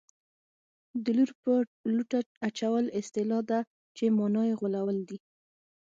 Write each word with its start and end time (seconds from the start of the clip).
د 1.03 1.05
لور 1.17 1.31
په 1.41 1.53
لوټه 1.95 2.19
اچول 2.47 2.85
اصطلاح 2.99 3.41
ده 3.49 3.59
چې 3.97 4.03
مانا 4.17 4.43
یې 4.49 4.53
غولول 4.59 4.97
دي 5.09 5.17